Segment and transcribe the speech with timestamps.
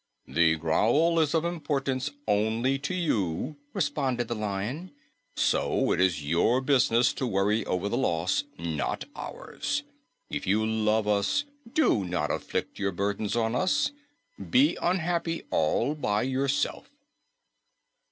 [0.27, 4.89] "The growl is of importance only to you," responded the Lion,
[5.35, 9.83] "so it is your business to worry over the loss, not ours.
[10.27, 13.91] If you love us, do not afflict your burdens on us;
[14.49, 16.89] be unhappy all by yourself."